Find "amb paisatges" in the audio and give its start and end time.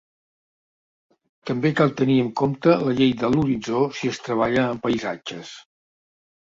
4.69-5.59